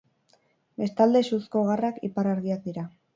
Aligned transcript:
Bestalde, 0.83 1.21
suzko 1.31 1.61
garrak 1.67 1.99
ipar 2.09 2.31
argiak 2.33 2.65
dira. 2.71 2.87